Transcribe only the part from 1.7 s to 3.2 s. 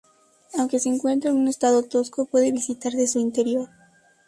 tosco, puede visitarse su